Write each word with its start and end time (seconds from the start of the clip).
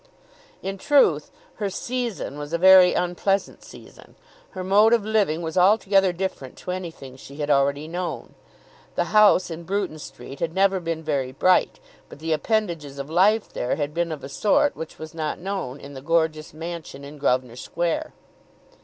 In 0.63 0.79
truth, 0.79 1.29
her 1.57 1.69
"season" 1.69 2.39
was 2.39 2.53
a 2.53 2.57
very 2.57 2.93
unpleasant 2.95 3.63
season. 3.63 4.15
Her 4.49 4.63
mode 4.63 4.93
of 4.93 5.05
living 5.05 5.43
was 5.43 5.59
altogether 5.59 6.11
different 6.11 6.57
to 6.57 6.71
anything 6.71 7.15
she 7.17 7.35
had 7.35 7.51
already 7.51 7.87
known. 7.87 8.33
The 8.95 9.03
house 9.13 9.51
in 9.51 9.61
Bruton 9.61 9.99
Street 9.99 10.39
had 10.39 10.55
never 10.55 10.79
been 10.79 11.03
very 11.03 11.31
bright, 11.31 11.79
but 12.09 12.17
the 12.17 12.33
appendages 12.33 12.97
of 12.97 13.11
life 13.11 13.53
there 13.53 13.75
had 13.75 13.93
been 13.93 14.11
of 14.11 14.23
a 14.23 14.27
sort 14.29 14.75
which 14.75 14.97
was 14.97 15.13
not 15.13 15.37
known 15.37 15.79
in 15.79 15.93
the 15.93 16.01
gorgeous 16.01 16.51
mansion 16.51 17.03
in 17.03 17.19
Grosvenor 17.19 17.55
Square. 17.55 18.11